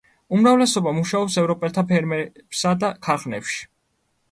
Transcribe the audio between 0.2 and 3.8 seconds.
უმრავლესობა მუშაობს ევროპელთა ფერმებსა და ქარხნებში.